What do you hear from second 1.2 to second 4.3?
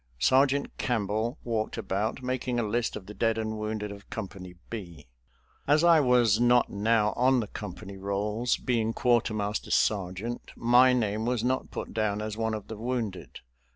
walked about, making a list of the dead and wounded of